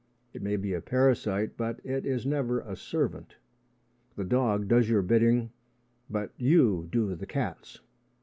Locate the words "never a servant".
2.25-3.35